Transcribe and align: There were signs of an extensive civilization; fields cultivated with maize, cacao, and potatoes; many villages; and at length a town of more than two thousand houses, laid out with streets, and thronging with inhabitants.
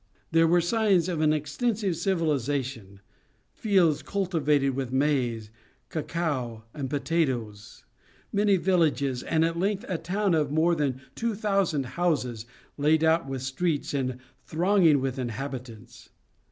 There 0.31 0.47
were 0.47 0.61
signs 0.61 1.07
of 1.07 1.21
an 1.21 1.31
extensive 1.31 1.95
civilization; 1.95 3.01
fields 3.53 4.01
cultivated 4.01 4.71
with 4.71 4.91
maize, 4.91 5.51
cacao, 5.89 6.63
and 6.73 6.89
potatoes; 6.89 7.85
many 8.33 8.57
villages; 8.57 9.21
and 9.21 9.45
at 9.45 9.59
length 9.59 9.85
a 9.87 9.99
town 9.99 10.33
of 10.33 10.49
more 10.49 10.73
than 10.73 11.01
two 11.13 11.35
thousand 11.35 11.85
houses, 11.85 12.47
laid 12.79 13.03
out 13.03 13.29
with 13.29 13.43
streets, 13.43 13.93
and 13.93 14.17
thronging 14.43 15.01
with 15.01 15.19
inhabitants. 15.19 16.09